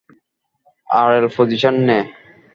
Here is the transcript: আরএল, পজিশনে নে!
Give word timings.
আরএল, 0.89 1.25
পজিশনে 1.35 1.81
নে! 1.87 1.99